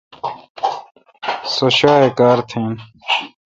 سو 1.53 1.65
شیاے 1.77 2.09
کار 2.17 2.37
تھین۔ 2.49 2.71